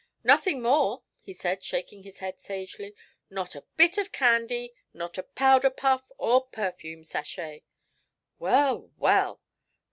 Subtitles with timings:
[0.23, 2.95] 'Nothing more,' he said, shaking his head sagely.
[3.29, 7.61] 'Not a bit of candy; not a powder puff or perfume sachet.
[8.39, 9.41] Well, well!